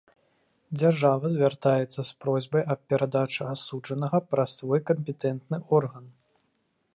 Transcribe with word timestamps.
Дзяржава 0.81 1.25
звяртаецца 1.33 2.01
з 2.11 2.15
просьбай 2.25 2.63
аб 2.75 2.81
перадачы 2.93 3.43
асуджанага 3.53 4.17
праз 4.33 4.49
свой 4.59 4.79
кампетэнтны 4.89 5.57
орган. 5.83 6.05